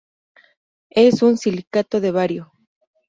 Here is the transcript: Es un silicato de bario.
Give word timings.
Es 0.89 1.21
un 1.21 1.37
silicato 1.37 2.01
de 2.01 2.09
bario. 2.09 2.53